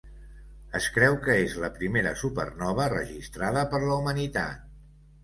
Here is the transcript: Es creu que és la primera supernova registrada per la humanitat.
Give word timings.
Es 0.77 0.85
creu 0.93 1.17
que 1.27 1.35
és 1.41 1.53
la 1.63 1.69
primera 1.75 2.13
supernova 2.21 2.87
registrada 2.95 3.65
per 3.75 3.83
la 3.85 3.99
humanitat. 3.99 4.65